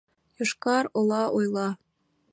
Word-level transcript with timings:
Йошкар-Ола 0.37 1.23
ойла... 1.37 1.67